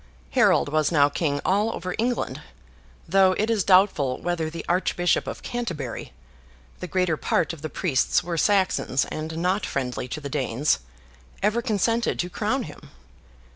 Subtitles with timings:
[0.31, 2.41] Harold was now King all over England,
[3.07, 6.11] though it is doubtful whether the Archbishop of Canterbury
[6.79, 10.79] (the greater part of the priests were Saxons, and not friendly to the Danes)
[11.43, 12.89] ever consented to crown him.